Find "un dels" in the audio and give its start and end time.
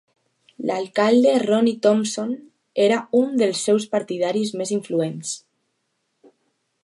3.21-3.61